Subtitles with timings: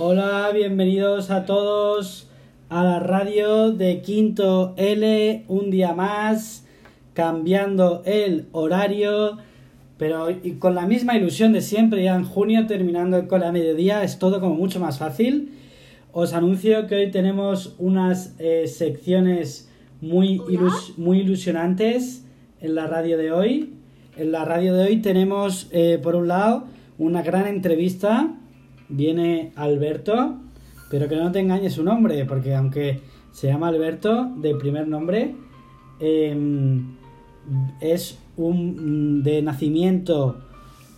[0.00, 2.28] Hola, bienvenidos a todos
[2.68, 6.64] a la radio de Quinto L, un día más,
[7.14, 9.38] cambiando el horario,
[9.96, 14.04] pero y con la misma ilusión de siempre, ya en junio terminando con la mediodía,
[14.04, 15.50] es todo como mucho más fácil.
[16.12, 19.68] Os anuncio que hoy tenemos unas eh, secciones
[20.00, 22.24] muy, ilus- muy ilusionantes
[22.60, 23.72] en la radio de hoy.
[24.16, 26.66] En la radio de hoy tenemos, eh, por un lado,
[26.98, 28.36] una gran entrevista.
[28.88, 30.36] Viene Alberto,
[30.90, 33.00] pero que no te engañes su nombre, porque aunque
[33.32, 35.34] se llama Alberto de primer nombre,
[36.00, 36.80] eh,
[37.80, 40.38] es un de nacimiento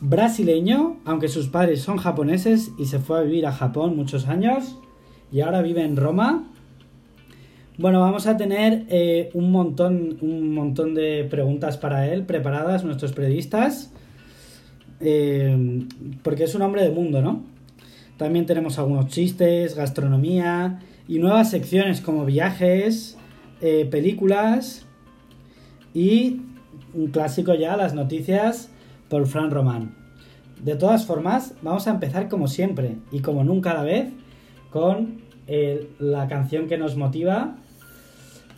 [0.01, 4.79] brasileño, aunque sus padres son japoneses y se fue a vivir a Japón muchos años
[5.31, 6.49] y ahora vive en Roma.
[7.79, 13.13] Bueno, vamos a tener eh, un montón, un montón de preguntas para él preparadas, nuestros
[13.13, 13.93] periodistas,
[15.01, 15.87] eh,
[16.23, 17.43] porque es un hombre de mundo, ¿no?
[18.21, 23.17] También tenemos algunos chistes, gastronomía y nuevas secciones como viajes,
[23.63, 24.85] eh, películas
[25.95, 26.43] y
[26.93, 28.69] un clásico ya, las noticias
[29.09, 29.97] por Fran Román.
[30.63, 34.11] De todas formas, vamos a empezar como siempre y como nunca a la vez
[34.69, 37.57] con eh, la canción que nos motiva,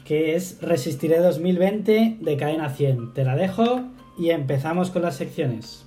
[0.05, 3.15] que es Resistiré 2020 de Cadena 100.
[3.15, 3.83] Te la dejo
[4.19, 5.87] y empezamos con las secciones.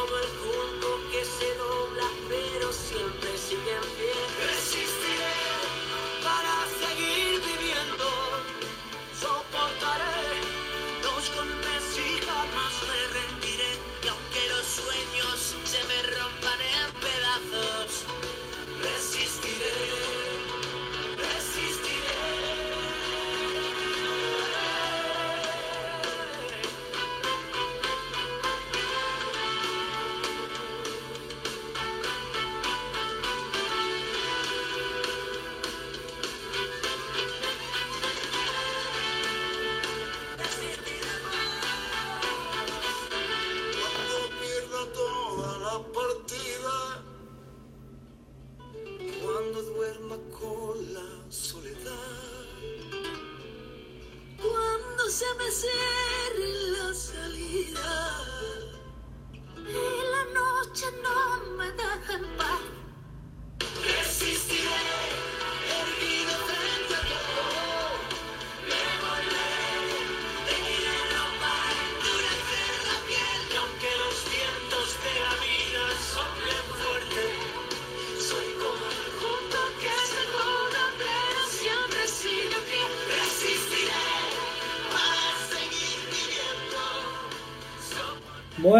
[0.00, 4.29] como el junco que se dobla, pero siempre sigue en pie.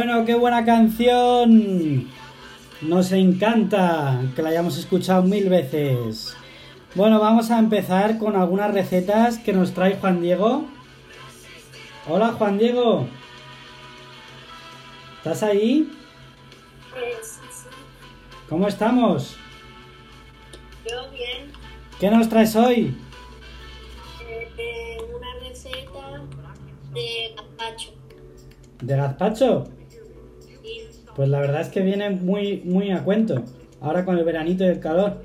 [0.03, 2.09] Bueno, qué buena canción.
[2.81, 6.35] Nos encanta que la hayamos escuchado mil veces.
[6.95, 10.65] Bueno, vamos a empezar con algunas recetas que nos trae Juan Diego.
[12.09, 13.09] Hola Juan Diego.
[15.19, 15.93] ¿Estás ahí?
[18.49, 19.37] ¿Cómo estamos?
[20.91, 21.53] Yo bien,
[22.01, 22.97] ¿Qué nos traes hoy?
[24.27, 26.23] eh, eh, una receta
[26.95, 27.91] de gazpacho.
[28.81, 29.80] ¿De gazpacho?
[31.17, 33.43] Pues la verdad es que viene muy, muy a cuento.
[33.81, 35.23] Ahora con el veranito y el calor.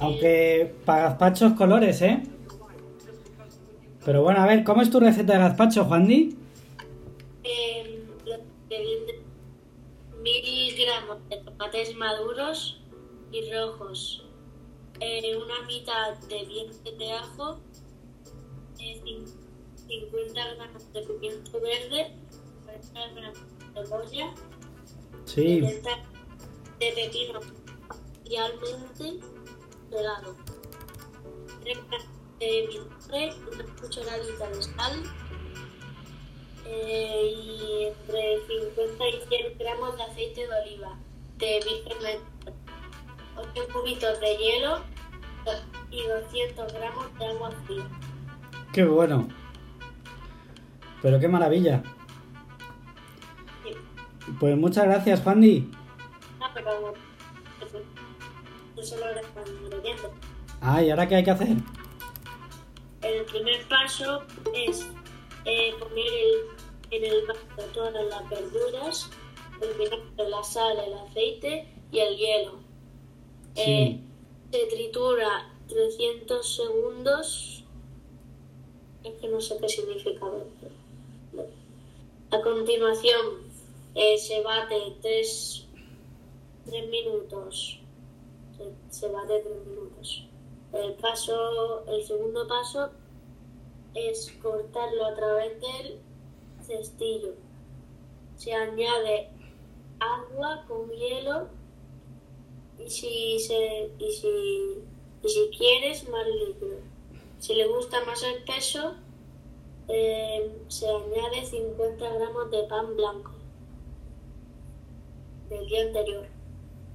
[0.00, 2.22] Aunque para gazpachos colores, ¿eh?
[4.04, 6.36] Pero bueno, a ver, ¿cómo es tu receta de gazpacho, Juandi?
[7.44, 8.00] eh,
[10.22, 12.80] mil gramos de tomates maduros
[13.32, 14.24] y rojos,
[15.00, 17.58] eh, una mitad de dientes de ajo,
[18.80, 19.26] eh, cin-
[19.86, 22.12] 50 gramos de pimiento verde,
[22.72, 23.38] 40 gramos
[23.74, 24.34] de cebolla,
[25.24, 25.90] Sí, 70
[26.78, 27.40] de pepino
[28.24, 29.20] idealmente
[29.90, 30.36] pelado.
[31.62, 32.06] 3 gramos
[32.38, 35.02] de vinagre, una cucharadita de sal
[36.66, 40.98] eh, y entre 50 y 100 gramos de aceite de oliva
[41.38, 42.52] de virgen extra,
[43.36, 44.80] 8 cubitos de hielo
[45.90, 47.84] y 200 gramos de agua fría.
[48.72, 49.28] qué bueno.
[51.02, 51.82] Pero qué maravilla.
[54.42, 55.70] Pues muchas gracias, Juandi.
[56.40, 56.94] Ah, pero.
[60.60, 61.56] Ah, ¿y ahora qué hay que hacer?
[63.02, 64.22] El primer paso
[64.52, 64.88] es
[65.44, 67.40] eh, poner el- en el vaso
[67.72, 69.10] todas las verduras,
[69.60, 72.58] el vinagre, la sal, el aceite y el hielo.
[73.54, 74.00] Eh,
[74.50, 77.64] se tritura 300 segundos.
[79.04, 80.26] Es que no sé qué significa.
[82.32, 83.41] A continuación,
[83.94, 85.68] eh, se bate 3,
[86.90, 87.80] minutos.
[88.90, 90.28] Se, bate 3 minutos.
[90.72, 92.90] El paso, el segundo paso
[93.94, 96.00] es cortarlo a través del
[96.62, 97.34] cestillo.
[98.36, 99.28] Se añade
[100.00, 101.48] agua con hielo
[102.78, 104.82] y si se y si
[105.22, 106.78] y si quieres más líquido.
[107.38, 108.94] Si le gusta más espeso,
[109.88, 113.41] eh, se añade 50 gramos de pan blanco
[115.52, 116.26] del día anterior.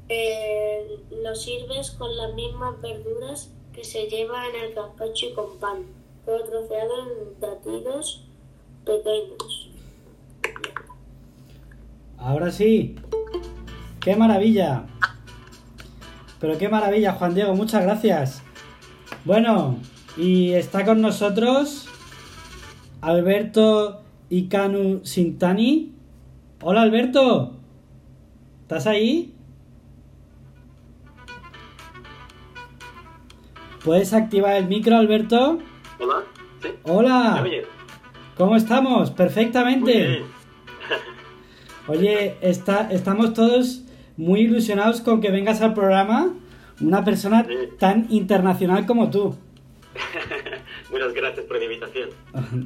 [0.09, 5.57] Eh, lo sirves con las mismas verduras que se lleva en el gazpacho y con
[5.59, 5.85] pan,
[6.25, 8.25] todo troceado en batidos
[8.85, 9.69] pequeños.
[12.17, 12.95] Ahora sí.
[13.99, 14.85] ¡Qué maravilla!
[16.39, 18.43] Pero qué maravilla, Juan Diego, muchas gracias.
[19.25, 19.77] Bueno,
[20.15, 21.87] y está con nosotros
[23.01, 25.93] Alberto Icanu Sintani.
[26.61, 27.56] Hola Alberto.
[28.67, 29.33] ¿Estás ahí?
[33.85, 35.59] ¿Puedes activar el micro, Alberto?
[35.99, 36.23] Hola,
[36.61, 36.67] ¿sí?
[36.85, 37.45] ¿Me Hola.
[38.35, 39.07] ¿Cómo estamos?
[39.11, 39.93] Muy Perfectamente.
[40.07, 40.23] bien.
[41.87, 43.85] Oye, está, estamos todos
[44.17, 46.33] muy ilusionados con que vengas al programa.
[46.81, 47.53] Una persona Sí.
[47.79, 49.33] tan internacional como tú.
[50.91, 52.09] Muchas gracias por la invitación.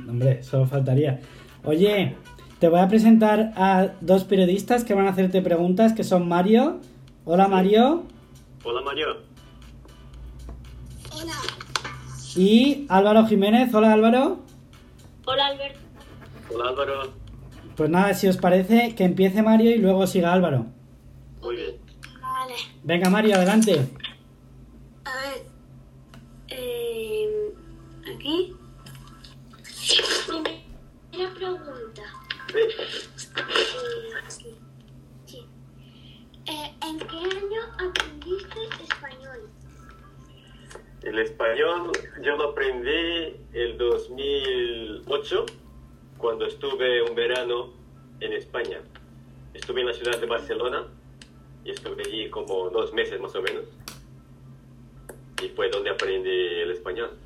[0.09, 1.19] Hombre, solo faltaría.
[1.63, 2.15] Oye,
[2.61, 6.79] te voy a presentar a dos periodistas que van a hacerte preguntas, que son Mario.
[7.25, 8.03] Hola Mario.
[8.63, 9.17] Hola Mario.
[11.11, 11.33] Hola.
[12.35, 13.73] Y Álvaro Jiménez.
[13.73, 14.41] Hola Álvaro.
[15.25, 15.79] Hola Alberto.
[16.53, 17.13] Hola Álvaro.
[17.75, 20.67] Pues nada, si os parece, que empiece Mario y luego siga Álvaro.
[21.41, 21.71] Muy bien.
[22.21, 22.53] Vale.
[22.83, 23.89] Venga Mario, adelante.
[32.51, 32.57] Sí.
[35.27, 35.45] Eh.
[36.47, 39.49] Eh, ¿En qué año aprendiste español?
[41.03, 41.91] El español
[42.21, 45.45] yo lo aprendí el 2008
[46.17, 47.73] cuando estuve un verano
[48.19, 48.81] en España.
[49.53, 50.87] Estuve en la ciudad de Barcelona
[51.63, 53.65] y estuve allí como dos meses más o menos.
[55.41, 57.17] Y fue donde aprendí el español.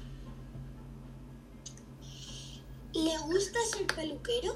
[2.94, 4.54] ¿Le gusta ser peluquero?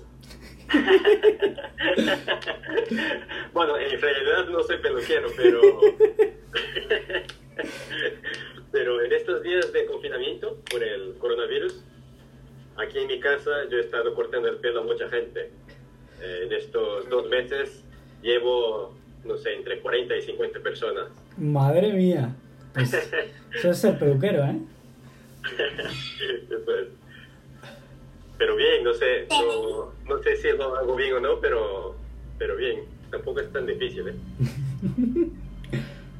[3.54, 5.62] Bueno, en realidad no soy peluquero, pero...
[8.72, 11.84] pero en estos días de confinamiento por el coronavirus,
[12.78, 15.52] aquí en mi casa yo he estado cortando el pelo a mucha gente.
[16.22, 17.84] Eh, en estos dos meses
[18.22, 18.94] llevo,
[19.26, 21.10] no sé, entre 40 y 50 personas.
[21.38, 22.36] Madre mía.
[22.74, 22.94] Pues,
[23.56, 24.60] eso es ser peluquero, ¿eh?
[26.50, 26.88] Eso es.
[28.40, 31.96] Pero bien, no sé, no, no sé si lo hago bien o no, pero,
[32.38, 32.86] pero bien.
[33.12, 34.16] Tampoco es tan difícil, ¿eh?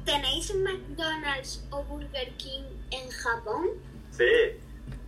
[0.04, 3.68] ¿Tenéis McDonald's o Burger King en Japón?
[4.10, 4.24] Sí,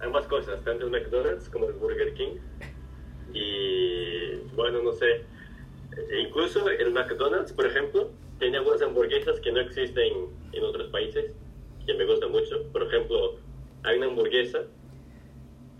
[0.00, 2.38] ambas cosas, tanto el McDonald's como el Burger King.
[3.34, 5.24] Y bueno, no sé,
[6.10, 11.34] e incluso el McDonald's, por ejemplo, tiene algunas hamburguesas que no existen en otros países,
[11.84, 12.62] que me gustan mucho.
[12.72, 13.36] Por ejemplo,
[13.82, 14.62] hay una hamburguesa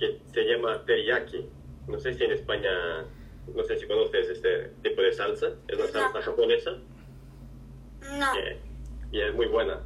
[0.03, 1.47] que se llama teriyaki.
[1.87, 3.07] No sé si en España,
[3.55, 6.73] no sé si conoces este tipo de salsa, es una salsa japonesa.
[8.19, 8.39] No.
[8.39, 8.59] Eh,
[9.13, 9.81] y es muy buena.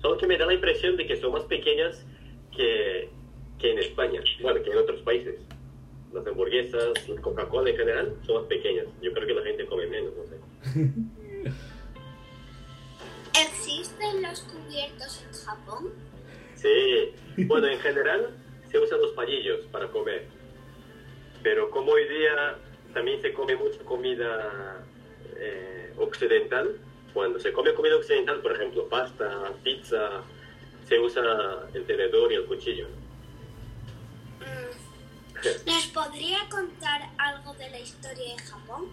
[0.00, 2.04] Solo que me da la impresión de que son más pequeñas
[2.56, 3.10] que,
[3.58, 5.38] que en España, bueno, que en otros países.
[6.12, 6.92] Las hamburguesas,
[7.22, 8.86] Coca-Cola en general, son más pequeñas.
[9.00, 10.36] Yo creo que la gente come menos, no sé.
[13.46, 15.92] ¿Existen los cubiertos en Japón?
[16.54, 17.14] Sí,
[17.46, 18.41] bueno, en general
[18.72, 20.26] se usan los palillos para comer.
[21.42, 22.56] Pero como hoy día
[22.94, 24.82] también se come mucha comida
[25.36, 26.78] eh, occidental,
[27.12, 30.22] cuando se come comida occidental, por ejemplo, pasta, pizza,
[30.88, 32.88] se usa el tenedor y el cuchillo.
[34.40, 35.66] Mm.
[35.66, 38.88] ¿Nos podría contar algo de la historia de Japón?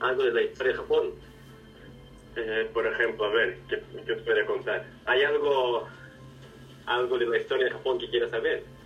[0.00, 1.12] Algo de la historia de Japón.
[2.36, 4.86] Eh, por ejemplo, a ver, ¿qué, qué os puedo contar?
[5.04, 5.86] ¿Hay algo,
[6.86, 8.77] algo de la historia de Japón que quieras saber?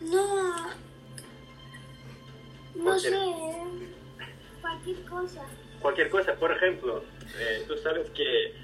[0.00, 0.70] No.
[2.74, 3.10] No sé.
[4.60, 5.46] Cualquier cosa.
[5.80, 7.02] Cualquier cosa, por ejemplo,
[7.38, 8.54] eh, tú sabes que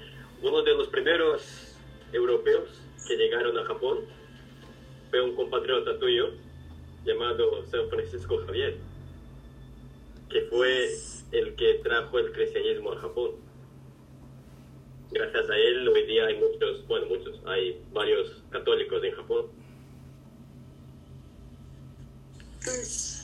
[0.41, 1.75] uno de los primeros
[2.11, 2.69] europeos
[3.07, 3.99] que llegaron a Japón
[5.09, 6.31] fue un compatriota tuyo
[7.05, 8.77] llamado San Francisco Javier,
[10.29, 10.89] que fue
[11.31, 13.31] el que trajo el cristianismo a Japón.
[15.11, 19.62] Gracias a él hoy día hay muchos, bueno, muchos, hay varios católicos en Japón.
[22.63, 23.23] Pues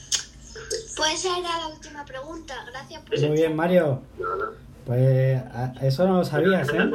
[1.13, 2.55] esa era la última pregunta.
[2.71, 4.01] Gracias por Muy bien, Mario.
[4.85, 5.41] Pues
[5.81, 6.91] eso no lo sabías, ¿eh?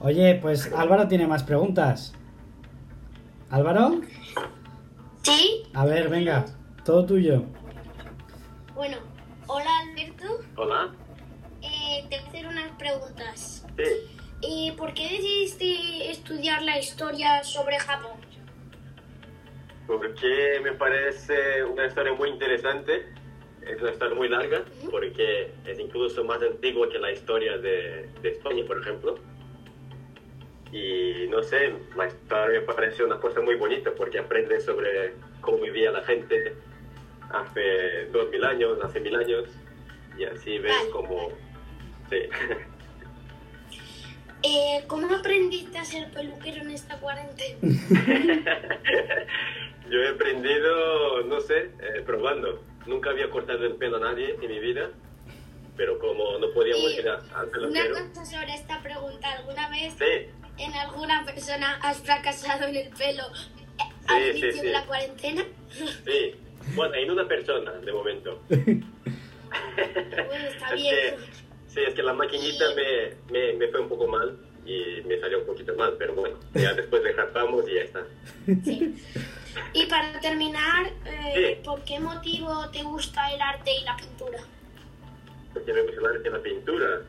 [0.00, 2.12] Oye, pues Álvaro tiene más preguntas.
[3.50, 4.00] ¿Álvaro?
[5.22, 5.62] Sí.
[5.74, 6.44] A ver, venga,
[6.84, 7.44] todo tuyo.
[8.74, 8.96] Bueno,
[9.46, 10.40] hola Alberto.
[10.56, 10.92] Hola.
[11.60, 13.64] Eh, te voy a hacer unas preguntas.
[13.76, 13.84] Sí.
[14.40, 18.21] ¿Y por qué decidiste estudiar la historia sobre Japón?
[19.86, 23.06] Porque me parece una historia muy interesante.
[23.62, 28.28] Es una historia muy larga, porque es incluso más antigua que la historia de, de
[28.28, 29.18] España, por ejemplo.
[30.72, 35.58] Y no sé, la historia me parece una cosa muy bonita, porque aprendes sobre cómo
[35.58, 36.54] vivía la gente
[37.30, 39.44] hace dos mil años, hace mil años,
[40.18, 41.28] y así ves Vale, cómo...
[42.10, 42.18] Sí.
[44.44, 47.58] Eh, ¿Cómo aprendiste a ser peluquero en esta cuarentena?
[49.92, 52.62] Yo he aprendido, no sé, eh, probando.
[52.86, 54.88] Nunca había cortado el pelo a nadie en mi vida,
[55.76, 59.30] pero como no podíamos ir a- al Una cosa sobre esta pregunta.
[59.32, 63.24] ¿Alguna vez Sí, en alguna persona has fracasado en el pelo
[64.08, 65.44] al Sí, sí, de la cuarentena?
[66.06, 66.36] sí.
[66.74, 68.40] Bueno, en una persona, de momento.
[68.48, 70.94] Bueno, está Es bien.
[70.94, 71.16] que,
[71.66, 75.40] sí, es que la maquinita me, me, me fue un poco mal y me salió
[75.40, 78.04] un poquito mal, pero bueno, ya después le rapamos y ya está.
[78.64, 78.94] Sí.
[79.74, 81.64] Y para terminar, eh, Sí.
[81.64, 84.38] ¿por qué motivo te gusta el arte y la pintura?
[85.52, 87.02] Porque me gusta el arte y la pintura.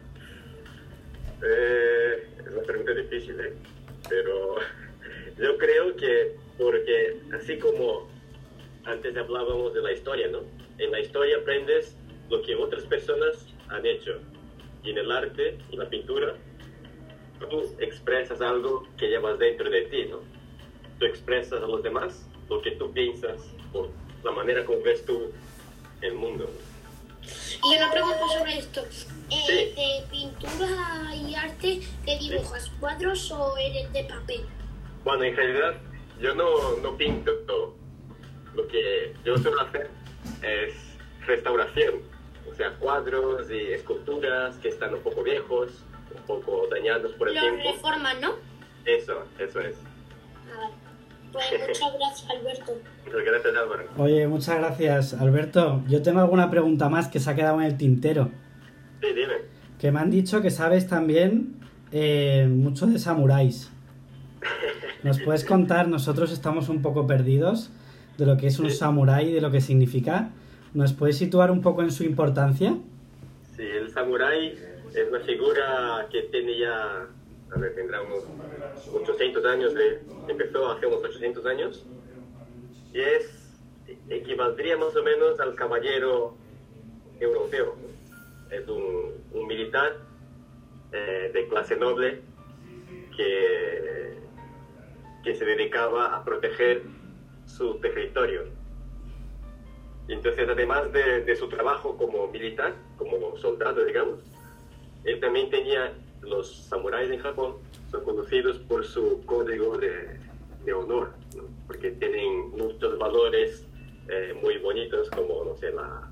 [1.44, 3.54] Eh, es una pregunta difícil, ¿eh?
[4.10, 4.56] Pero
[5.38, 8.08] yo creo que porque así como
[8.86, 10.40] antes hablábamos de la historia, ¿no?
[10.78, 11.96] En la historia aprendes
[12.30, 14.20] lo que otras personas han hecho.
[14.84, 16.36] Y en el arte y la pintura,
[17.50, 20.20] tú expresas algo que llevas dentro de ti, ¿no?
[21.00, 23.40] Tú expresas a los demás lo que tú piensas,
[23.74, 23.88] o
[24.24, 25.32] la manera como ves tú
[26.02, 26.50] el mundo.
[27.64, 28.82] Y una pregunta sobre esto.
[28.82, 29.04] Eh,
[29.48, 29.54] Sí.
[29.76, 34.42] ¿De pintura y arte te dibujas cuadros o eres de papel?
[35.04, 35.76] Bueno, en realidad
[36.20, 37.32] yo no, no pinto.
[38.54, 39.90] Lo que yo suelo hacer
[40.44, 40.76] es
[41.26, 42.02] restauración.
[42.52, 45.72] O sea, cuadros y esculturas que están un poco viejos,
[46.16, 47.72] un poco dañados por el Los tiempo.
[47.74, 48.32] reforman, ¿no?
[48.86, 49.76] Eso, eso es.
[50.54, 50.70] Ah.
[51.32, 52.74] Pues muchas gracias, Alberto.
[53.06, 53.84] Muchas gracias, Álvaro.
[53.98, 55.84] Oye, muchas gracias, Alberto.
[55.88, 58.30] Yo tengo alguna pregunta más que se ha quedado en el tintero.
[59.02, 59.34] Sí, dime.
[59.80, 61.56] Que me han dicho que sabes también
[61.92, 63.70] eh, mucho de samuráis.
[65.04, 65.88] ¿Nos puedes contar?
[65.88, 67.72] Nosotros estamos un poco perdidos
[68.18, 68.78] de lo que es un Sí.
[68.78, 70.30] samurái y de lo que significa.
[70.74, 72.76] ¿Nos puedes situar un poco en su importancia?
[73.56, 74.56] Sí, el samurái
[74.96, 77.08] es una figura que tiene ya,
[77.52, 78.26] a ver, tendrá unos
[78.94, 81.86] 800 años, de, empezó hace unos 800 años,
[82.94, 83.60] y es,
[84.10, 86.36] equivaldría más o menos al caballero
[87.20, 87.76] europeo.
[88.52, 89.14] Es un,
[89.48, 89.98] militar
[90.92, 92.22] eh, de clase noble
[93.18, 94.14] que,
[95.24, 96.84] que se dedicaba a proteger
[97.46, 98.44] su territorio.
[100.08, 104.20] Entonces, además de, de su trabajo como militar, como soldado, digamos,
[105.06, 107.56] él también tenía, los samuráis en Japón
[107.92, 110.18] son conocidos por su código de,
[110.66, 111.44] de honor, ¿no?
[111.68, 113.66] porque tienen muchos valores
[114.10, 116.10] eh, muy bonitos, como, no sé, la,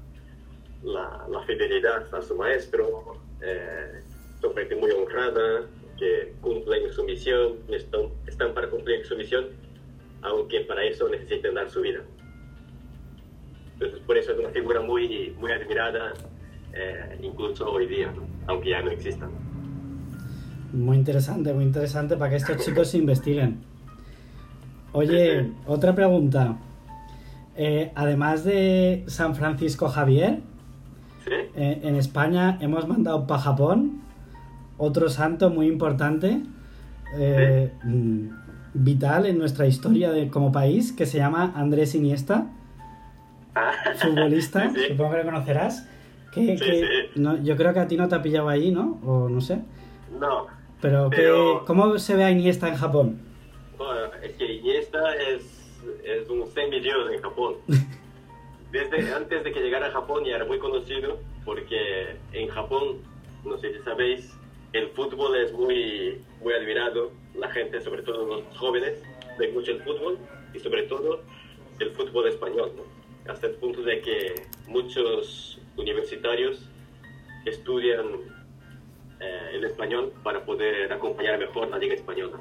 [0.83, 4.01] la, fidelidad a su maestro, eh,
[4.39, 5.67] son gente muy honrada,
[5.98, 9.50] que cumplen su misión, están, están para cumplir su misión,
[10.21, 12.01] aunque para eso necesiten dar su vida.
[13.74, 16.13] Entonces, por eso es una figura muy, muy admirada,
[16.73, 18.23] eh, incluso hoy día, ¿no?
[18.47, 19.29] aunque ya no existan.
[20.73, 23.59] Muy interesante, muy interesante para que estos chicos se investiguen.
[24.93, 26.57] Oye, otra pregunta.
[27.55, 30.39] Eh, además de San Francisco Javier,
[31.25, 31.31] ¿Sí?
[31.55, 34.01] eh, en España hemos mandado para Japón
[34.77, 36.41] otro santo muy importante,
[37.17, 38.27] eh, mm,
[38.73, 42.47] vital en nuestra historia de, como país, que se llama Andrés Iniesta,
[43.53, 44.79] Ah, futbolista, sí.
[44.89, 45.86] supongo que lo conocerás.
[46.32, 47.20] Que, Sí, que sí.
[47.20, 49.00] no- yo creo que a ti no te ha pillado ahí, ¿no?
[49.06, 49.60] O no sé.
[50.20, 50.48] No,
[50.82, 53.20] Pero, que, Pero- ¿cómo se ve a Iniesta en Japón?
[53.78, 57.56] bueno, es que Iniesta es, es un semidios en Japón.
[58.72, 62.98] Desde antes de que llegara a Japón ya era muy conocido porque en Japón,
[63.44, 64.34] no sé si sabéis,
[64.74, 67.12] el fútbol es muy, muy admirado.
[67.36, 69.02] La gente, sobre todo los jóvenes,
[69.38, 70.17] ven mucho el fútbol
[70.54, 71.22] y sobre todo
[71.80, 72.72] el fútbol español.
[72.78, 73.32] ¿no?
[73.32, 74.36] Hasta el punto de que
[74.67, 76.70] muchos universitarios
[77.46, 78.06] estudian
[79.20, 82.39] eh, el español para poder acompañar mejor la liga española.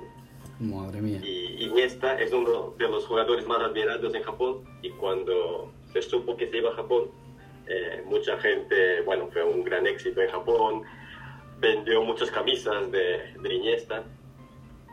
[0.59, 1.21] Madre mía.
[1.25, 6.37] Y Iniesta es uno de los jugadores más admirados en Japón y cuando se supo
[6.37, 7.11] que se iba a Japón,
[7.67, 10.83] eh, mucha gente, bueno, fue un gran éxito en Japón,
[11.59, 14.05] vendió muchas camisas de, de Iniesta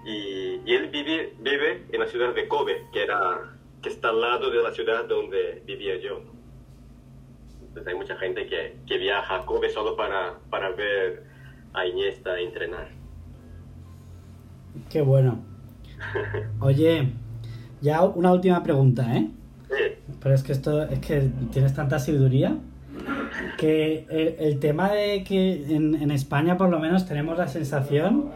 [0.05, 4.21] y, y él vive, vive en la ciudad de Kobe, que, era, que está al
[4.21, 6.21] lado de la ciudad donde vivía yo.
[7.77, 11.25] Entonces hay mucha gente que, que viaja a Kobe solo para, para ver
[11.73, 12.87] a Iniesta entrenar.
[14.89, 15.45] Qué bueno.
[16.59, 17.13] Oye,
[17.79, 19.29] ya una última pregunta, ¿eh?
[19.69, 20.15] Sí.
[20.19, 22.57] Pero es que esto, es que tienes tanta sabiduría
[23.59, 28.31] que el, el tema de que en, en España por lo menos tenemos la sensación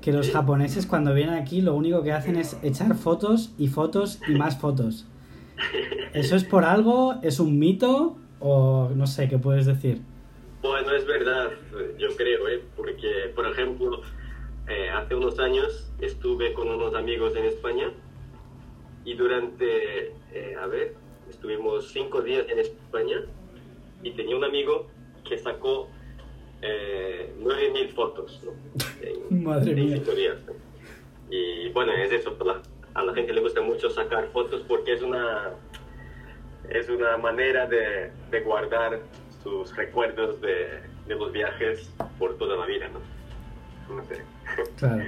[0.00, 4.20] que los japoneses cuando vienen aquí lo único que hacen es echar fotos y fotos
[4.28, 5.08] y más fotos.
[6.12, 7.16] ¿Eso es por algo?
[7.22, 8.18] ¿Es un mito?
[8.40, 10.00] ¿O no sé qué puedes decir?
[10.62, 11.50] Bueno, es verdad,
[11.98, 12.62] yo creo, ¿eh?
[12.76, 14.00] porque, por ejemplo,
[14.68, 17.92] eh, hace unos años estuve con unos amigos en España
[19.04, 20.94] y durante, eh, a ver,
[21.30, 23.22] estuvimos cinco días en España
[24.02, 24.88] y tenía un amigo
[25.28, 25.88] que sacó
[26.62, 28.52] eh, 9.000 fotos ¿no?
[29.30, 30.02] en, Madre mía.
[31.30, 32.62] Y bueno, es eso, la-
[32.94, 35.50] a la gente le gusta mucho sacar fotos porque es una,
[36.70, 39.00] es una manera de, de guardar
[39.42, 43.00] sus recuerdos de, de los viajes por toda la vida, ¿no?
[43.96, 44.22] No sé.
[44.76, 45.02] Claro.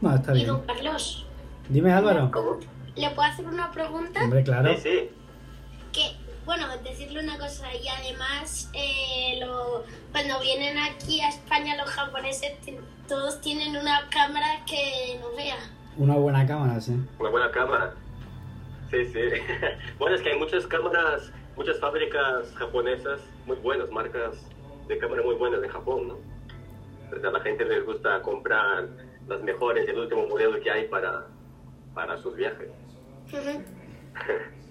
[0.00, 0.46] No, está Y bien.
[0.48, 1.26] don Carlos,
[1.68, 2.30] Dime Álvaro.
[2.30, 2.58] ¿cómo?
[2.94, 4.22] ¿le puedo hacer una pregunta?
[4.22, 4.72] Hombre, claro.
[4.74, 5.10] Sí, sí.
[5.92, 11.88] Que, bueno, decirle una cosa, y además, eh, lo- cuando vienen aquí a España los
[11.90, 12.52] japoneses,
[13.08, 15.56] todos tienen una cámara que no vea.
[15.96, 16.96] Una buena cámara, sí.
[17.18, 17.94] Una buena cámara.
[18.90, 19.20] Sí, sí.
[19.98, 24.48] Bueno, es que hay muchas cámaras, muchas fábricas japonesas muy buenas, marcas
[24.88, 26.18] de cámara muy buenas en Japón, ¿no?
[27.04, 28.88] Entonces a la gente les gusta comprar
[29.28, 31.26] las mejores, el último modelo que hay para,
[31.94, 32.68] para sus viajes.
[33.32, 33.62] Ujú.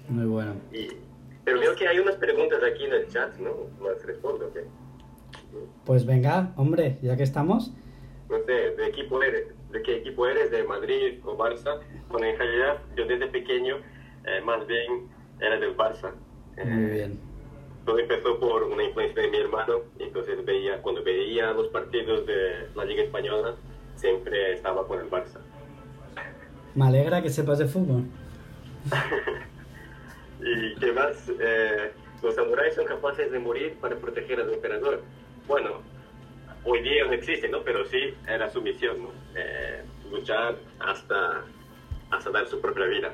[0.10, 0.56] Muy bueno.
[0.71, 0.89] Y,
[1.43, 3.51] pero veo que hay unas preguntas aquí en el chat, ¿no?
[3.80, 4.63] Más respondo, ¿qué?
[5.86, 7.71] Pues venga, hombre, ya que estamos.
[8.30, 10.49] No sé, ¿de, equipo eres, ¿de qué equipo eres?
[10.49, 11.80] ¿De Madrid o Barça?
[12.10, 13.78] Bueno, en realidad yo desde pequeño
[14.25, 15.09] eh, más bien
[15.39, 16.11] era del Barça.
[16.57, 17.19] Eh, Muy bien.
[17.85, 22.67] Todo empezó por una influencia de mi hermano, entonces veía, cuando veía los partidos de
[22.75, 23.55] la Liga Española,
[23.95, 25.39] siempre estaba con el Barça.
[26.73, 28.05] Me alegra que sepas de fútbol.
[30.41, 31.29] ¿Y qué más?
[31.39, 35.01] Eh, los samuráis son capaces de morir para proteger al emperador.
[35.47, 35.81] Bueno,
[36.63, 37.61] hoy día no existe, ¿no?
[37.63, 39.09] Pero sí era su misión, ¿no?
[39.35, 41.43] Eh, luchar hasta,
[42.11, 43.13] hasta dar su propia vida.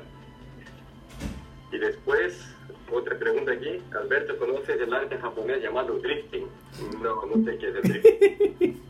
[1.72, 2.54] Y después,
[2.92, 3.80] otra pregunta aquí.
[3.98, 6.46] Alberto, ¿conoces el arte japonés llamado drifting?
[7.02, 8.82] No, no sé qué es el drifting.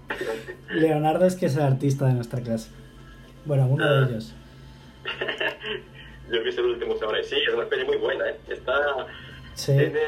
[0.70, 2.70] Leonardo es que es el artista de nuestra clase.
[3.44, 3.92] Bueno, uno Ah.
[4.04, 4.34] de ellos.
[6.30, 7.24] Yo he visto el último samurai.
[7.24, 8.36] Sí, es una peli muy buena, ¿eh?
[8.48, 8.72] Está...
[9.54, 9.72] Sí.
[9.72, 10.00] Tiene,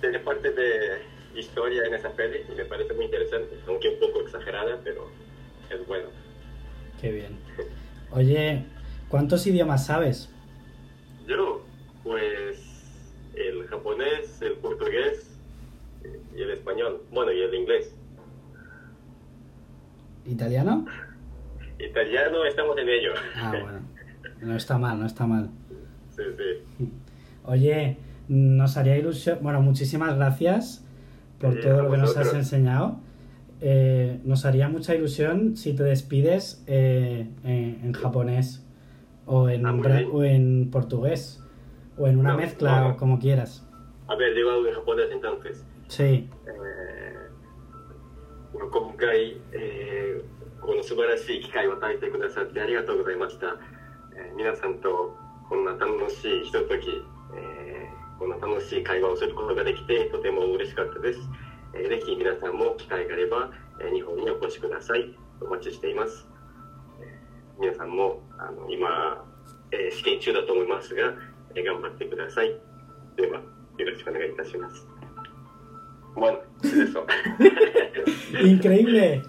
[0.00, 0.98] tiene parte de
[1.34, 5.08] historia en esa peli y me parece muy interesante, aunque un poco exagerada, pero
[5.70, 6.08] es bueno.
[7.00, 7.38] Qué bien.
[8.10, 8.64] Oye,
[9.08, 10.28] ¿cuántos idiomas sabes?
[11.26, 11.62] Yo,
[12.04, 12.58] pues,
[13.34, 15.38] el japonés, el portugués
[16.36, 17.94] y el español, bueno, y el inglés.
[20.24, 20.86] ¿Italiano?
[21.78, 23.12] Italiano, estamos en ello.
[23.36, 23.80] Ah, bueno.
[24.40, 25.50] No está mal, no está mal.
[26.14, 26.88] Sí, sí.
[27.44, 27.96] Oye,
[28.28, 29.38] nos haría ilusión.
[29.42, 30.84] Bueno, muchísimas gracias
[31.38, 32.98] por Sí, todo lo que nos has enseñado.
[33.60, 38.65] Eh, nos haría mucha ilusión si te despides eh, en, en japonés
[39.26, 39.74] o en, Ah,
[40.12, 41.42] o en portugués
[41.98, 42.88] o en una No, mezcla no.
[42.90, 43.68] o como quieras.
[44.08, 45.64] A ver, digo algo en japonés entonces.
[45.88, 50.36] Sí, えー今回、えー
[50.66, 53.56] この素晴らしい機会を与えてくださってありがとうございました、
[54.16, 55.14] えー皆さんと
[55.48, 56.88] こんな楽しいひととき、
[57.36, 61.20] えーこんな楽しい会話をすることができてとても嬉しかったです、
[61.74, 66.35] えーぜひ皆さんも機会があれば、えー日本にお越しくださいお待ちしています、えー
[67.59, 69.23] 皆さんもあの今、
[69.71, 71.13] えー試験中だと思いますが、
[71.55, 72.55] えー頑張ってください
[73.15, 73.39] では
[73.77, 74.87] よろしくお願いいたします
[76.13, 77.05] bueno, es eso.
[78.43, 79.21] increíble.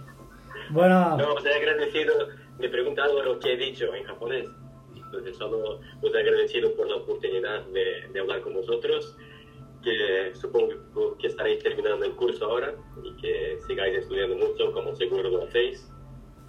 [0.73, 2.13] Bueno, No, os he agradecido,
[2.59, 4.47] me pregunta Álvaro qué he dicho en japonés.
[4.97, 9.17] Entonces solo os he agradecido por la oportunidad de, de hablar con vosotros,
[9.85, 10.71] que supongo
[11.19, 12.75] que estaréis terminando el curso ahora
[13.05, 15.89] y que sigáis estudiando mucho, como seguro lo hacéis.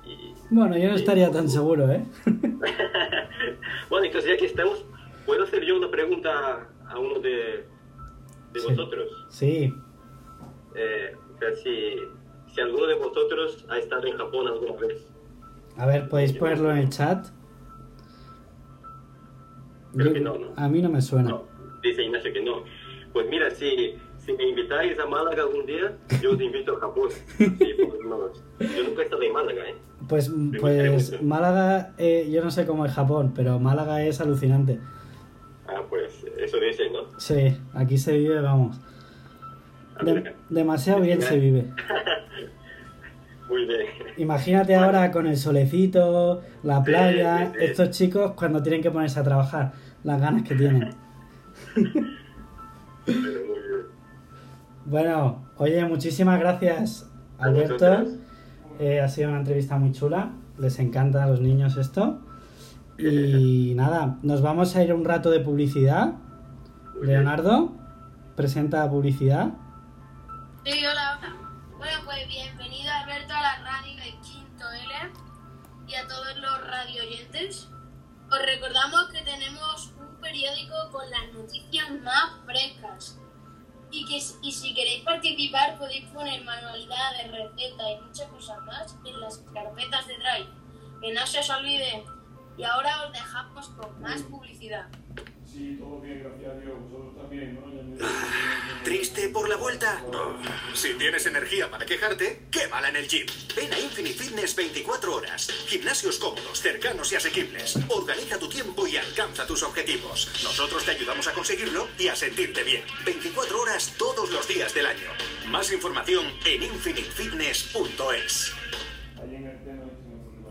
[0.08, 2.04] Y, bueno, yo no estaría tan seguro, ¿eh?
[3.90, 4.84] bueno, entonces ya que estamos,
[5.26, 7.66] ¿puedo hacer yo una pregunta a uno de,
[8.52, 8.66] de Sí.
[8.68, 9.26] vosotros?
[9.28, 9.74] Sí,
[10.74, 11.96] Eh, o sea, si,
[12.54, 15.06] si alguno de vosotros ha estado en Japón alguna vez.
[15.76, 17.26] a ver, podéis ponerlo en el chat.
[19.94, 20.52] Creo Yo- que no, ¿no?
[20.56, 21.30] A mí no me suena.
[21.30, 21.44] No,
[21.82, 22.62] dice Ignacio que no.
[23.12, 27.08] Pues mira, si, si me invitáis a Málaga algún día, yo os invito a Japón.
[27.38, 29.74] Sí, pues, no, yo nunca he estado en Málaga, ¿eh?
[30.06, 31.22] Pues, gustaría pues.
[31.22, 34.78] Málaga, eh, yo no sé cómo es Japón, pero Málaga es alucinante.
[35.66, 37.18] Ah, pues eso dicen, ¿no?
[37.18, 38.80] Sí, aquí se vive, vamos.
[40.00, 41.72] A De- ver, demasiado bien se vive.
[43.48, 43.86] Muy bien.
[44.18, 47.64] Imagínate ahora con el solecito, la playa, sí, sí.
[47.64, 49.72] estos chicos cuando tienen que ponerse a trabajar,
[50.04, 50.90] las ganas que tienen.
[53.04, 53.86] Pero muy bien.
[54.84, 58.04] Bueno, oye, muchísimas gracias, Alberto.
[58.78, 60.32] Eh, ha sido una entrevista muy chula.
[60.58, 62.20] Les encanta a los niños esto.
[62.98, 66.14] Y nada, nos vamos a ir a un rato de publicidad.
[66.94, 67.24] Muy bien.
[67.24, 67.72] Leonardo,
[68.34, 69.50] presenta la publicidad.
[70.64, 71.36] Sí, hola, hola.
[71.76, 75.12] Bueno, pues bienvenido Alberto a la radio de Quinto L
[75.86, 77.68] y a todos los radio oyentes.
[78.30, 83.18] Os recordamos que tenemos un periódico con las noticias más frescas.
[83.90, 89.20] Y que y si queréis participar podéis poner manualidades, recetas y muchas cosas más en
[89.20, 90.48] las carpetas de Drive.
[91.00, 92.04] Que no se os olvide.
[92.56, 94.88] Y ahora os dejamos con más publicidad.
[95.44, 96.76] Sí, todo bien, gracias a Dios.
[97.30, 97.58] Me-
[98.84, 100.02] ¿Triste por la vuelta?
[100.74, 103.26] Si tienes energía para quejarte, quémala en el gym.
[103.56, 105.48] Ven a Infinite Fitness 24 horas.
[105.66, 107.76] Gimnasios cómodos, cercanos y asequibles.
[107.88, 110.28] Organiza tu tiempo y alcanza tus objetivos.
[110.44, 112.84] Nosotros te ayudamos a conseguirlo y a sentirte bien.
[113.04, 115.10] 24 horas todos los días del año.
[115.48, 118.52] Más información en infinitefitness.es.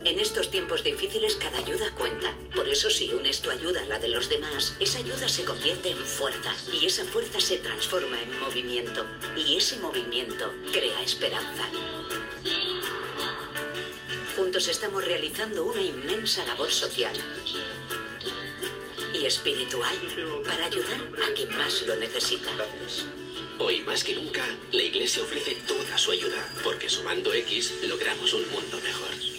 [0.05, 2.33] En estos tiempos difíciles cada ayuda cuenta.
[2.55, 5.89] Por eso si unes tu ayuda a la de los demás, esa ayuda se convierte
[5.89, 9.05] en fuerza y esa fuerza se transforma en movimiento
[9.35, 11.67] y ese movimiento crea esperanza.
[14.35, 17.15] Juntos estamos realizando una inmensa labor social
[19.13, 19.95] y espiritual
[20.45, 22.51] para ayudar a quien más lo necesita.
[23.59, 28.47] Hoy más que nunca, la Iglesia ofrece toda su ayuda, porque sumando X logramos un
[28.51, 29.36] mundo mejor.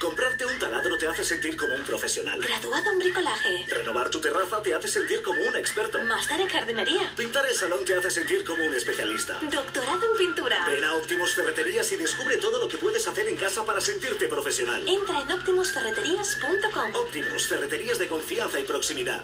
[0.00, 2.40] Comprarte un taladro te hace sentir como un profesional.
[2.40, 3.66] Graduado en bricolaje.
[3.68, 6.02] Renovar tu terraza te hace sentir como un experto.
[6.04, 7.12] Máster en jardinería.
[7.14, 9.38] Pintar el salón te hace sentir como un especialista.
[9.42, 10.66] Doctorado en pintura.
[10.66, 14.26] Ven a Optimus Ferreterías y descubre todo lo que puedes hacer en casa para sentirte
[14.26, 14.88] profesional.
[14.88, 16.94] Entra en optimusferreterías.com.
[16.94, 19.22] Optimus Ferreterías de confianza y proximidad.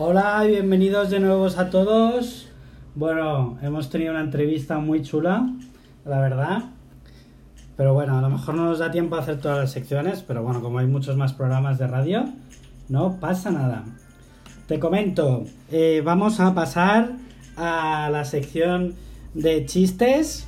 [0.00, 2.46] Hola y bienvenidos de nuevo a todos.
[2.94, 5.50] Bueno, hemos tenido una entrevista muy chula,
[6.04, 6.66] la verdad.
[7.76, 10.44] Pero bueno, a lo mejor no nos da tiempo a hacer todas las secciones, pero
[10.44, 12.26] bueno, como hay muchos más programas de radio,
[12.88, 13.86] no pasa nada.
[14.68, 17.14] Te comento, eh, vamos a pasar
[17.56, 18.94] a la sección
[19.34, 20.46] de chistes.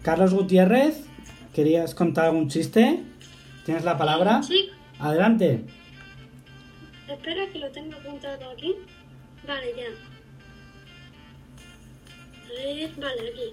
[0.00, 1.04] Carlos Gutiérrez,
[1.52, 3.04] ¿querías contar algún chiste?
[3.66, 4.42] ¿Tienes la palabra?
[4.42, 4.70] Sí.
[4.98, 5.66] Adelante.
[7.08, 8.76] Espera que lo tengo apuntado aquí.
[9.46, 9.88] Vale, ya.
[12.44, 13.52] A ver, vale, aquí.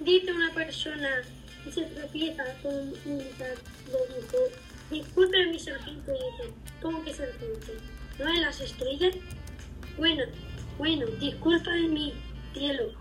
[0.00, 1.22] Dice una persona
[1.62, 3.24] que se tropieza con un le
[4.20, 4.38] dice,
[4.90, 7.72] disculpe mi sargento, y dice, ¿cómo que sargento?
[8.18, 9.14] ¿No en las estrellas?
[9.98, 10.24] Bueno,
[10.78, 12.14] bueno, disculpa de mi
[12.54, 12.92] cielo.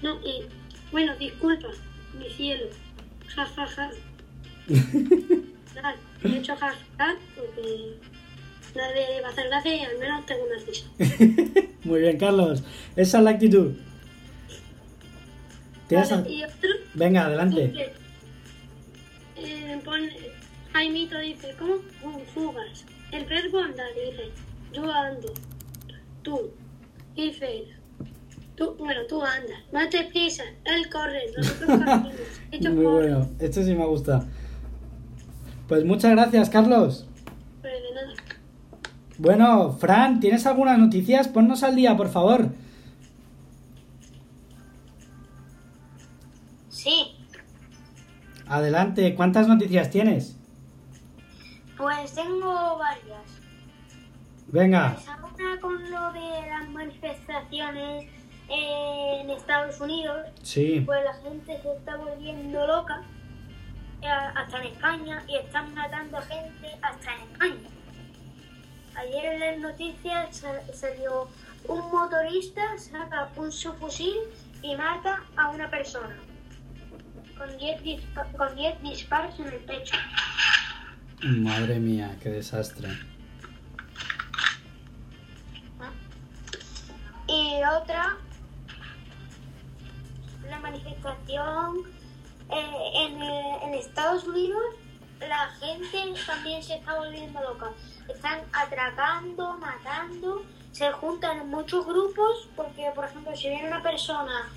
[0.00, 0.48] No, eh,
[0.90, 1.68] bueno, disculpa,
[2.18, 2.68] mi cielo.
[3.34, 3.90] Ja, ja, ja.
[5.74, 7.16] Nada, he hecho ja, ja, ja,
[8.74, 10.86] porque nadie va a hacer gracia y al menos tengo una risa.
[11.84, 12.62] Muy bien, Carlos.
[12.96, 13.72] Esa es la actitud.
[15.88, 17.68] ¿Tienes Vale, al- y otro Venga, adelante.
[17.68, 17.92] dice,
[19.36, 20.10] eh, pone,
[20.72, 21.74] Jaimito dice, ¿cómo?
[22.34, 22.84] Fugas.
[23.12, 24.30] El verbo andar dice,
[24.72, 25.32] yo ando.
[26.22, 26.50] Tú.
[27.14, 27.64] Dice,
[28.56, 29.60] tú, bueno, tú andas.
[29.72, 32.12] No te prisa, él corre, nosotros corremos.
[32.50, 33.10] Ellos Muy corren.
[33.14, 33.30] bueno.
[33.38, 34.24] Esto sí me gusta.
[35.68, 37.06] Pues muchas gracias, Carlos.
[37.62, 38.14] Pero de nada.
[39.18, 41.28] Bueno, Fran, ¿tienes algunas noticias?
[41.28, 42.48] Ponnos al día, por favor.
[46.68, 47.10] Sí,
[48.46, 50.36] Adelante, ¿cuántas noticias tienes?
[51.78, 53.24] pues tengo varias.
[54.48, 58.04] Venga, Pues ahora con lo de las manifestaciones
[58.48, 60.82] en Estados Unidos, sí.
[60.84, 63.02] pues la gente se está volviendo loca,
[64.02, 67.68] eh, hasta en España, y están matando a gente hasta en España.
[69.04, 71.28] Ayer en las noticias sa- salió
[71.68, 74.14] un motorista, saca un subfusil
[74.62, 76.16] y mata a una persona.
[77.36, 79.96] Con 10 dispa- con 10 disparos en el pecho.
[81.22, 82.88] Madre mía, qué desastre.
[87.26, 88.16] Y otra,
[90.48, 91.78] la manifestación
[92.50, 94.62] eh, en, en Estados Unidos,
[95.20, 97.70] la gente también se está volviendo loca.
[98.08, 104.50] Están atracando, matando, se juntan en muchos grupos, porque por ejemplo si viene una persona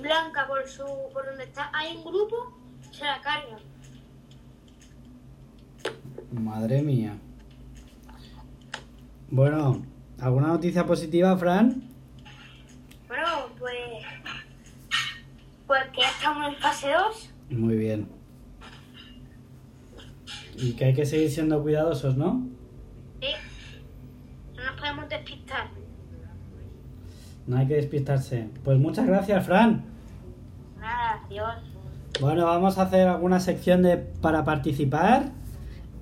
[0.00, 2.56] blanca por su por donde está hay un grupo,
[2.92, 3.60] se la cargan.
[6.32, 7.18] Madre mía.
[9.30, 9.82] Bueno,
[10.20, 11.82] ¿alguna noticia positiva, Fran?
[13.08, 13.26] Bueno,
[13.58, 13.74] pues
[15.66, 17.30] pues que ya estamos en fase 2.
[17.50, 18.08] Muy bien.
[20.56, 22.48] Y que hay que seguir siendo cuidadosos, ¿no?
[24.88, 25.68] No nos podemos despistar.
[27.46, 28.48] No hay que despistarse.
[28.64, 29.84] Pues muchas gracias, Fran.
[30.78, 31.54] Nada, adiós.
[32.20, 35.30] Bueno, vamos a hacer alguna sección de para participar.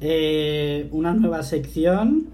[0.01, 2.29] Eh, una nueva sección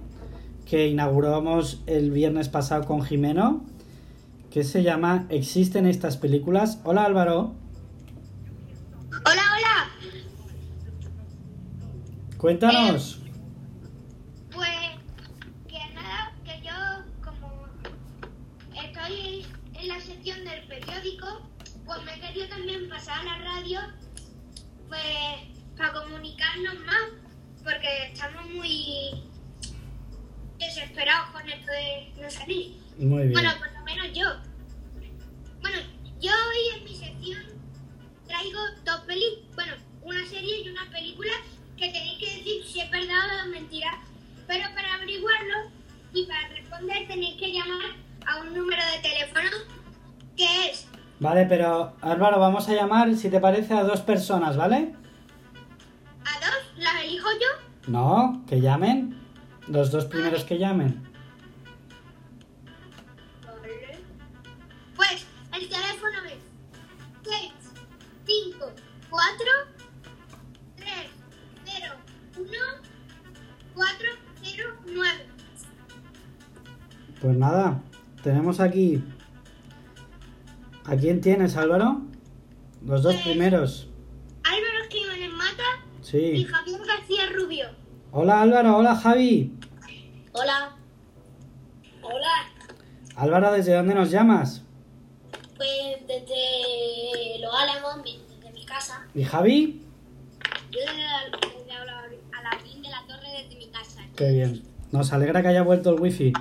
[0.66, 3.64] que inauguramos el viernes pasado con Jimeno,
[4.50, 6.80] que se llama ¿Existen estas películas?
[6.84, 7.54] Hola Álvaro,
[9.10, 9.90] Hola, hola.
[12.38, 13.18] cuéntanos.
[13.20, 13.21] Pues
[20.84, 21.50] periódico,
[21.84, 23.80] pues me he querido también pasar a la radio,
[24.88, 25.02] pues
[25.76, 27.02] para comunicarnos más,
[27.64, 29.24] porque estamos muy
[30.58, 32.76] desesperados con esto de no salir.
[32.98, 33.32] Muy bien.
[33.32, 34.26] Bueno, por lo menos yo.
[35.60, 35.78] Bueno,
[36.20, 37.42] yo hoy en mi sección
[38.26, 41.32] traigo dos películas, bueno, una serie y una película
[41.76, 44.02] que tenéis que decir si es verdad o mentira.
[44.46, 45.70] Pero para averiguarlo
[46.12, 49.81] y para responder tenéis que llamar a un número de teléfono
[50.42, 50.88] que es
[51.20, 54.92] Vale, pero Álvaro, vamos a llamar, si te parece, a dos personas, ¿vale?
[56.24, 57.90] a dos, las elijo yo.
[57.92, 59.20] No, que llamen.
[59.68, 61.00] Los dos primeros que llamen.
[64.96, 66.42] Pues el teléfono es
[67.22, 67.52] 6,
[68.26, 68.72] 5,
[69.10, 69.46] 4,
[70.76, 70.88] 3,
[71.66, 71.94] 0,
[72.38, 72.48] 1,
[73.74, 74.08] 4,
[74.42, 75.26] 0, 9.
[77.20, 77.80] Pues nada,
[78.24, 79.04] tenemos aquí
[80.84, 82.02] ¿A quién tienes, Álvaro?
[82.84, 83.88] Los dos primeros.
[84.44, 85.62] Álvaro Jiménez Mata
[86.00, 86.44] y Sí.
[86.44, 87.66] Javier García Rubio.
[88.10, 89.52] Hola Álvaro, hola Javi.
[90.32, 90.76] Hola.
[92.02, 92.28] Hola.
[93.16, 94.62] Álvaro, ¿desde dónde nos llamas?
[95.56, 99.06] Pues desde Los Álamos, desde mi casa.
[99.14, 99.82] ¿Y Javi?
[100.72, 104.00] Yo desde, la- desde Ala- Alaurín de la Torre, desde mi casa.
[104.16, 104.62] Qué bien.
[104.90, 106.32] Nos alegra que haya vuelto el wifi.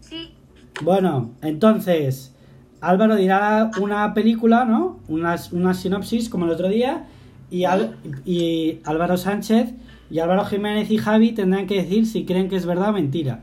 [0.00, 0.34] Sí.
[0.82, 2.34] Bueno, entonces,
[2.80, 4.98] Álvaro dirá una película, ¿no?
[5.08, 7.06] Una, una sinopsis, como el otro día,
[7.50, 9.70] y, Al- y Álvaro Sánchez
[10.10, 13.40] y Álvaro Jiménez y Javi tendrán que decir si creen que es verdad o mentira.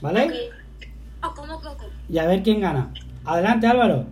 [0.00, 0.30] ¿Vale?
[1.62, 1.84] Coco.
[2.08, 2.92] Y a ver quién gana.
[3.24, 4.06] Adelante, Álvaro.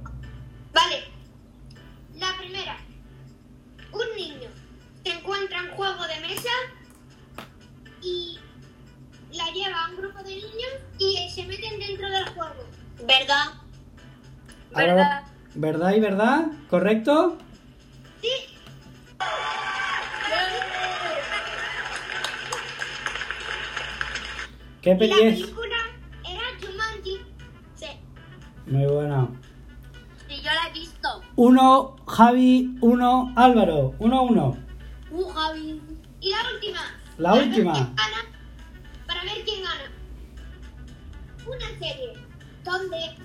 [15.55, 16.47] ¿Verdad y verdad?
[16.69, 17.37] ¿Correcto?
[18.23, 18.29] Sí.
[24.83, 25.41] ¿Qué la peli es?
[25.41, 25.77] película
[26.25, 27.21] era Jumanji.
[27.75, 27.87] Sí.
[28.67, 29.37] Muy bueno.
[30.29, 31.23] Y yo la he visto.
[31.37, 33.95] Uno, Javi, uno, Álvaro.
[33.99, 34.57] Uno, uno.
[35.11, 35.83] Uh, Javi.
[36.21, 36.81] Y la última.
[37.19, 37.73] La Para última.
[37.73, 38.25] gana.
[39.07, 39.91] Para ver quién gana.
[41.47, 42.13] Una serie
[42.65, 43.17] donde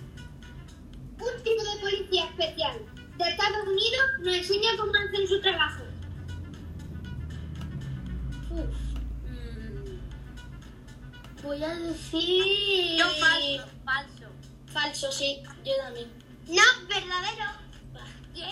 [1.45, 2.77] tipo de policía especial
[3.17, 5.83] de Estados Unidos nos enseña cómo hacer su trabajo.
[8.49, 8.75] Uf.
[9.29, 9.99] Mm.
[11.43, 12.97] Voy a decir...
[12.97, 14.25] Yo falso, falso.
[14.67, 15.41] Falso, sí.
[15.63, 16.09] Yo también.
[16.47, 17.45] No, verdadero.
[18.33, 18.43] ¿Qué?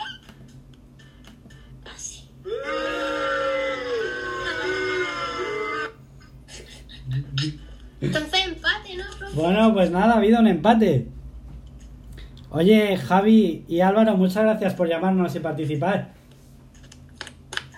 [1.93, 2.29] Así.
[8.01, 9.05] Entonces empate, ¿no?
[9.17, 9.35] profe?
[9.35, 11.07] Bueno, pues nada, ha habido un empate.
[12.53, 16.13] Oye, Javi y Álvaro, muchas gracias por llamarnos y participar.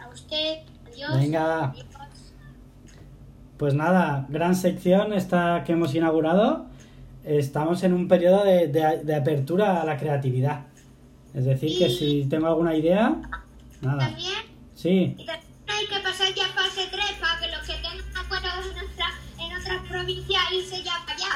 [0.03, 0.59] A usted.
[0.91, 1.17] Adiós.
[1.19, 1.63] Venga.
[1.69, 1.85] Adiós.
[3.57, 6.65] Pues nada, gran sección esta que hemos inaugurado.
[7.23, 10.65] Estamos en un periodo de, de- de apertura a la creatividad.
[11.33, 13.15] Es decir, que si tengo alguna idea,
[13.81, 13.99] nada.
[14.09, 14.33] También
[14.75, 18.51] Sí, y también hay que pasar ya fase 3 para que los que tengan acuerdos
[19.39, 21.33] en otras provincias irse ya para allá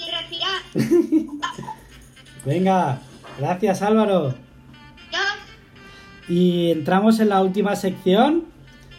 [0.00, 0.60] y respirar.
[2.44, 2.98] venga.
[3.38, 4.34] Gracias, Álvaro.
[6.28, 8.44] Y entramos en la última sección,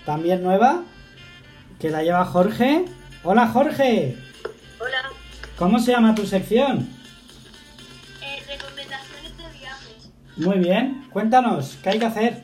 [0.05, 0.83] también nueva,
[1.79, 2.85] que la lleva Jorge.
[3.23, 4.15] Hola, Jorge.
[4.79, 5.09] Hola.
[5.57, 6.87] ¿Cómo se llama tu sección?
[8.21, 10.11] Eh, recomendaciones de viajes.
[10.37, 11.07] Muy bien.
[11.11, 12.43] Cuéntanos, ¿qué hay que hacer?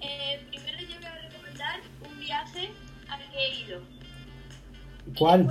[0.00, 2.70] Eh, primero yo voy a recomendar un viaje
[3.08, 3.80] al que he ido.
[5.16, 5.48] ¿Cuál?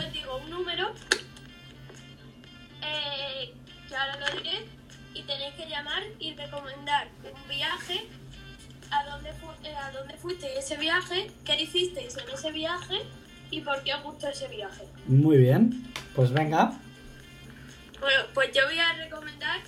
[10.03, 13.01] Dónde fuiste ese viaje, qué hicisteis en ese viaje
[13.51, 14.83] y por qué os gustó ese viaje.
[15.05, 15.93] Muy bien.
[16.13, 16.73] Pues venga.
[17.99, 19.59] Bueno, pues yo voy a recomendar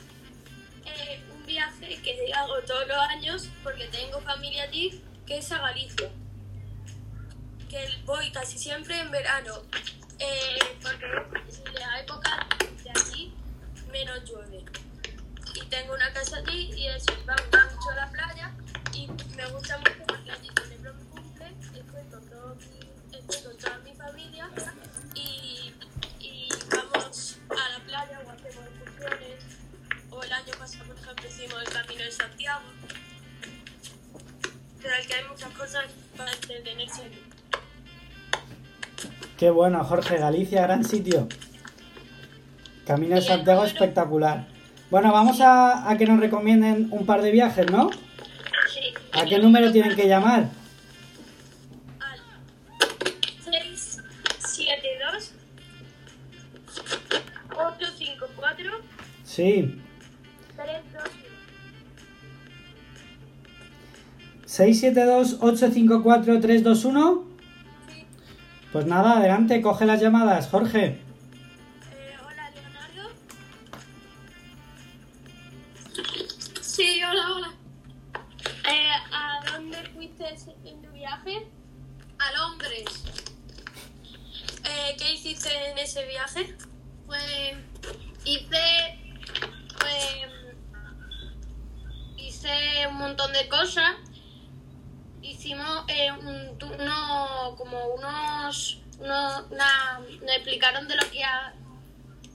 [0.86, 5.60] eh, un viaje que hago todos los años porque tengo familia allí, que es a
[5.60, 6.10] Galicia.
[7.70, 9.62] Que voy casi siempre en verano,
[10.20, 11.06] eh, porque
[11.48, 12.46] es la época
[12.84, 13.34] de allí
[13.90, 14.66] menos llueve.
[15.56, 18.52] Y tengo una casa allí y eso, vamos mucho a la playa
[18.96, 21.82] y me gusta mucho porque allí celebro mi cumple, estoy
[22.12, 24.50] con, todo mi- con toda mi familia
[25.16, 25.74] y,
[26.20, 29.44] y vamos a la playa o hacemos excursiones.
[30.12, 32.64] O el año pasado, por ejemplo, hicimos el Camino de Santiago.
[34.82, 35.84] Pero que hay muchas cosas
[36.16, 37.12] para entretenerse.
[39.38, 40.18] Qué bueno, Jorge.
[40.18, 41.28] Galicia, gran sitio.
[42.86, 44.48] Camino de Santiago espectacular.
[44.92, 47.90] Bueno, vamos a, a que nos recomienden un par de viajes, ¿no?
[49.16, 49.22] Sí.
[49.22, 50.50] ¿A qué número tienen que llamar?
[52.00, 52.20] Al
[53.42, 55.32] 672
[57.50, 58.72] 854
[59.24, 59.82] Sí.
[60.56, 61.26] 321.
[64.46, 67.24] 672-854-321.
[68.72, 71.00] Pues nada, adelante, coge las llamadas, Jorge.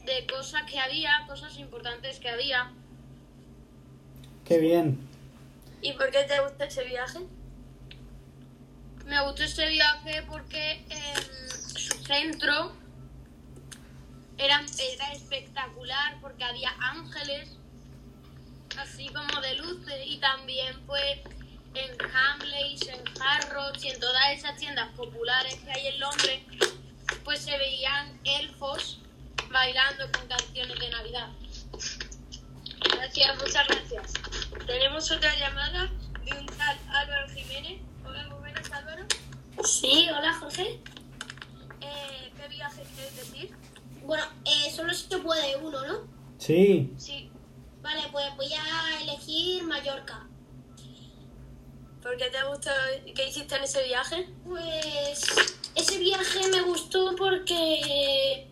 [0.04, 2.70] De cosas que había, cosas importantes que había.
[4.44, 4.98] Qué bien.
[5.82, 7.20] ¿Y por qué te gusta ese viaje?
[9.06, 12.72] Me gustó este viaje porque em, su centro
[14.38, 17.56] era, era espectacular porque había ángeles,
[18.78, 21.18] así como de luces, y también pues
[21.74, 26.40] en Hamleys, en Harrods y en todas esas tiendas populares que hay en Londres,
[27.24, 29.00] pues se veían elfos
[29.50, 31.28] bailando con canciones de Navidad.
[32.96, 34.12] Gracias, muchas gracias.
[34.66, 35.90] Tenemos otra llamada
[36.24, 37.80] de un tal Álvaro Jiménez.
[38.04, 39.04] Hola, muy buenas, Álvaro.
[39.64, 40.80] Sí, hola Jorge.
[41.80, 43.54] Eh, ¿Qué viaje quieres decir?
[44.04, 46.08] Bueno, eh, solo se puede uno, ¿no?
[46.38, 46.92] Sí.
[46.96, 47.30] Sí.
[47.82, 50.26] Vale, pues voy a elegir Mallorca.
[52.02, 52.70] ¿Por qué te gustó?
[53.14, 54.28] ¿Qué hiciste en ese viaje?
[54.44, 55.22] Pues
[55.74, 58.48] ese viaje me gustó porque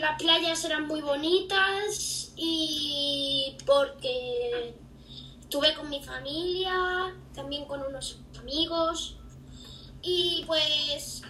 [0.00, 4.74] las playas eran muy bonitas y porque
[5.40, 9.16] estuve con mi familia, también con unos amigos
[10.02, 11.22] y pues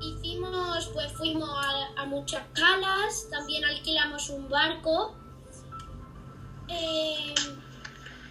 [0.00, 5.16] hicimos, pues fuimos a, a muchas calas, también alquilamos un barco
[6.68, 7.34] eh,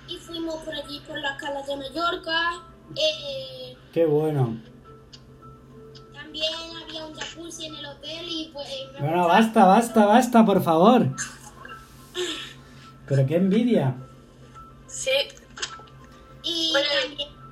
[0.07, 2.63] y fuimos por allí por las calas de Mallorca.
[2.95, 4.57] eh, Qué bueno.
[6.13, 6.53] también
[6.83, 11.07] había un jacuzzi en el hotel y pues me Bueno, basta, basta, basta, por favor.
[13.07, 13.95] Pero qué envidia.
[14.87, 15.11] Sí.
[16.43, 16.73] Y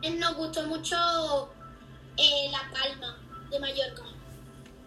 [0.02, 0.96] también nos gustó mucho
[2.18, 3.18] eh, La Palma
[3.50, 4.04] de Mallorca.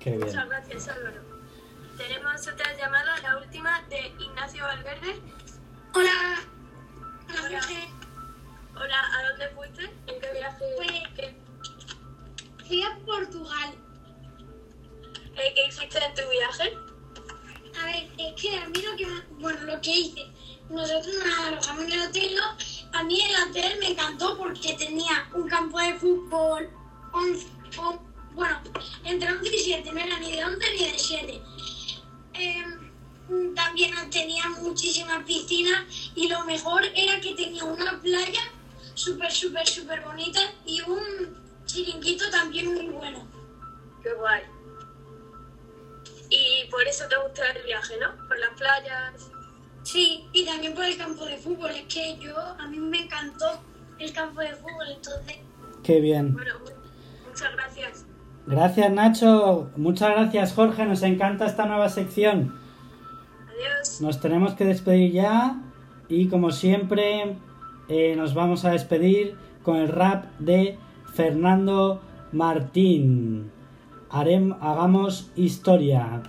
[0.01, 0.27] Qué bien.
[0.27, 1.23] Muchas gracias, Álvaro.
[1.97, 5.21] Tenemos otra llamada, la última, de Ignacio Valverde.
[5.95, 6.41] Hola.
[7.29, 7.61] Hola.
[8.77, 9.83] Hola, ¿a dónde fuiste?
[10.07, 10.65] ¿En qué viaje?
[11.17, 11.35] ¿Qué,
[12.67, 13.75] Fui a Portugal.
[15.37, 16.73] eh, ¿Qué hiciste en tu viaje?
[17.81, 19.07] A ver, es que a mí lo que,
[19.39, 20.27] bueno, lo que hice,
[20.71, 22.39] nosotros nos alojamos en el hotel.
[22.93, 26.71] A mí el hotel me encantó porque tenía un campo de fútbol,
[27.13, 27.47] 11,
[27.79, 27.99] o-
[28.35, 28.61] bueno,
[29.05, 31.43] entre 11 y 7, no era ni de 11 ni de 7.
[32.35, 32.86] Em,
[33.55, 38.41] también tenía muchísimas piscinas y lo mejor era que tenía una playa
[38.95, 43.27] súper, súper, súper bonita y un chiringuito también muy bueno.
[44.03, 44.43] Qué guay.
[46.31, 48.11] Y por eso te gustó el viaje, ¿no?
[48.27, 49.31] Por las playas.
[49.83, 51.71] Sí, y también por el campo de fútbol.
[51.71, 53.47] Es que yo, a mí me encantó
[53.99, 55.37] el campo de fútbol, entonces.
[55.85, 56.33] Qué bien.
[56.35, 58.05] Bueno, mu- muchas gracias.
[58.47, 59.71] Gracias, Nacho.
[59.77, 60.85] Muchas gracias, Jorge.
[60.85, 62.59] Nos encanta esta nueva sección.
[64.01, 65.63] Nos tenemos que despedir ya.
[66.09, 67.37] Y como siempre,
[67.89, 70.79] eh, nos vamos a despedir con el rap de
[71.15, 72.01] Fernando
[72.33, 73.51] Martín.
[74.09, 76.23] Hagamos historia.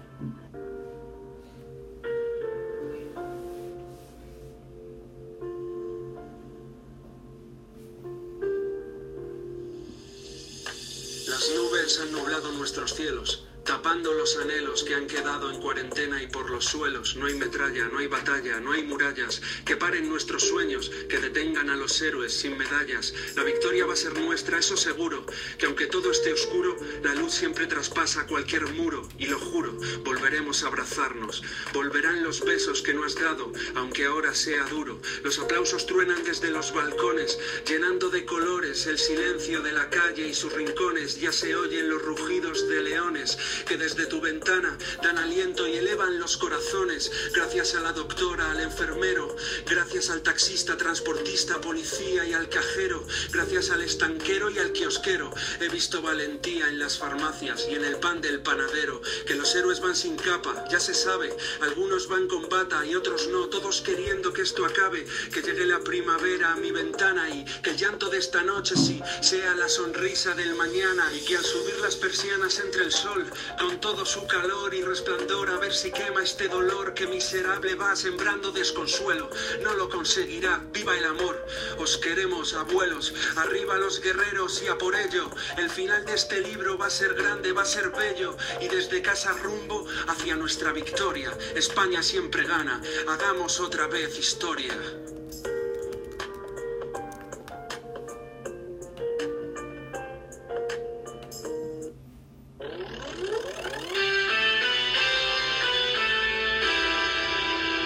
[14.28, 17.15] Los anhelos que han quedado en cuarentena y por los suelos.
[17.15, 21.69] No hay metralla, no hay batalla, no hay murallas que paren nuestros sueños, que detengan
[21.69, 23.13] a los héroes sin medallas.
[23.38, 25.25] La victoria va a ser nuestra, eso seguro,
[25.57, 29.07] que aunque todo esté oscuro, la luz siempre traspasa cualquier muro.
[29.17, 34.34] Y lo juro, volveremos a abrazarnos, volverán los besos que no has dado, aunque ahora
[34.34, 34.99] sea duro.
[35.23, 40.34] Los aplausos truenan desde los balcones, llenando de colores el silencio de la calle y
[40.34, 41.17] sus rincones.
[41.21, 46.20] Ya se oyen los rugidos de leones que desde tu ventana dan aliento y elevan
[46.20, 47.11] los corazones.
[47.34, 53.70] Gracias a la doctora, al enfermero, gracias al taxista, transportista, policía y al cajero, gracias
[53.72, 55.32] al estanquero y al kiosquero.
[55.59, 59.80] He visto valentía en las farmacias y en el pan del panadero, que los héroes
[59.82, 64.34] van sin capa, ya se sabe, algunos van con bata y otros no, todos queriendo
[64.34, 68.18] que esto acabe, que llegue la primavera a mi ventana y que el llanto de
[68.18, 72.84] esta noche sí sea la sonrisa del mañana y que al subir las persianas entre
[72.84, 73.26] el sol
[73.59, 77.93] con todo su calor y resplandor a ver si quema este dolor que miserable va
[77.93, 79.30] sembrando desconsuelo.
[79.62, 81.45] No lo conseguirá, viva el amor.
[81.78, 85.30] Os queremos, abuelos, arriba los guerreros y a por ello.
[85.58, 89.01] El final de este libro va a ser grande, va a ser bello y desde
[89.01, 91.38] casa rumbo hacia nuestra victoria.
[91.55, 94.74] España siempre gana, hagamos otra vez historia.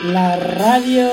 [0.06, 1.08] La radio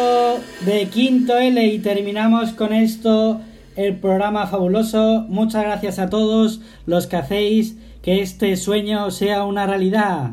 [0.65, 3.39] de Quinto L y terminamos con esto
[3.77, 5.27] el programa fabuloso.
[5.29, 10.31] Muchas gracias a todos los que hacéis que este sueño sea una realidad.